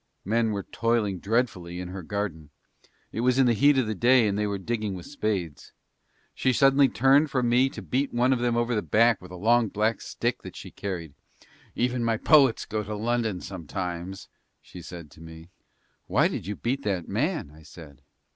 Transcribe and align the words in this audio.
Men 0.25 0.49
were 0.51 0.63
toiling 0.63 1.19
dreadfully 1.19 1.79
in 1.79 1.89
her 1.89 2.01
garden; 2.01 2.49
it 3.11 3.19
was 3.19 3.37
in 3.37 3.45
the 3.45 3.53
heat 3.53 3.77
of 3.77 3.85
the 3.85 3.93
day 3.93 4.27
and 4.27 4.35
they 4.35 4.47
were 4.47 4.57
digging 4.57 4.95
with 4.95 5.05
spades; 5.05 5.73
she 6.33 6.51
suddenly 6.51 6.89
turned 6.89 7.29
from 7.29 7.47
me 7.49 7.69
to 7.69 7.83
beat 7.83 8.11
one 8.11 8.33
of 8.33 8.39
them 8.39 8.57
over 8.57 8.73
the 8.73 8.81
back 8.81 9.21
with 9.21 9.29
a 9.29 9.35
long 9.35 9.67
black 9.67 10.01
stick 10.01 10.41
that 10.41 10.55
she 10.55 10.71
carried. 10.71 11.13
"Even 11.75 12.03
my 12.03 12.17
poets 12.17 12.65
go 12.65 12.81
to 12.81 12.95
London 12.95 13.41
sometimes," 13.41 14.27
she 14.59 14.81
said 14.81 15.11
to 15.11 15.21
me. 15.21 15.49
"Why 16.07 16.27
did 16.27 16.47
you 16.47 16.55
beat 16.55 16.81
that 16.81 17.07
man?" 17.07 17.51
I 17.51 17.61
said. 17.61 18.01